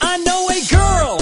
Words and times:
I 0.00 0.18
know 0.18 0.48
a 0.50 0.60
girl 0.70 1.17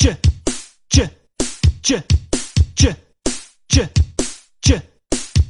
ch 0.00 0.06
ch 0.88 0.98
ch 1.82 1.92
ch 2.74 2.94
ch 3.68 3.76
ch 4.64 4.80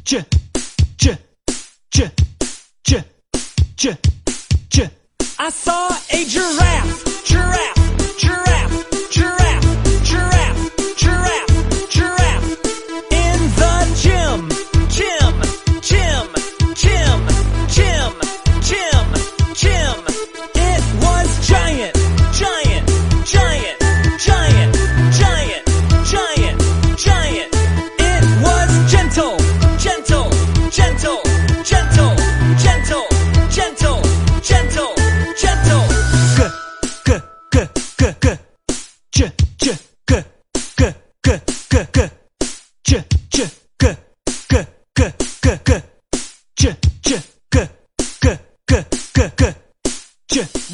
ch 0.04 0.24
ch 0.98 1.06
ch 1.94 2.00
ch 2.82 3.04
ch 3.76 3.86
ch 4.68 4.90
I 5.38 5.50
saw 5.50 5.88
a 6.10 6.24
giraffe 6.24 7.24
giraffe 7.28 7.79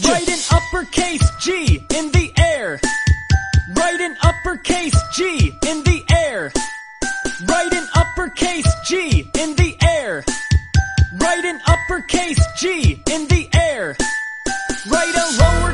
Write 0.05 0.29
an 0.29 0.39
uppercase 0.51 1.31
G 1.41 1.81
in 1.95 2.11
the 2.13 2.33
air. 2.39 2.81
Write 3.75 4.01
an 4.01 4.17
uppercase 4.23 4.97
G 5.15 5.53
in 5.67 5.83
the 5.85 6.03
air. 6.11 6.53
Write 7.49 7.73
an 7.73 7.87
uppercase 7.95 8.73
G 8.87 9.29
in 9.39 9.57
the 9.57 9.77
air. 9.83 10.25
Write 11.21 11.45
an 11.45 11.61
uppercase 11.67 12.41
G 12.57 13.03
in 13.11 13.27
the 13.29 13.49
air. 13.55 13.97
Write 14.91 15.15
a 15.15 15.27
lower 15.41 15.66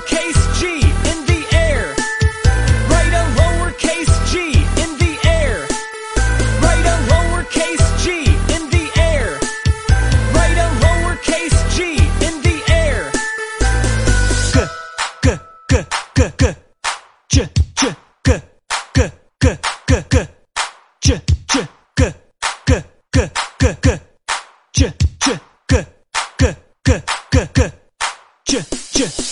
Yeah. 29.03 29.32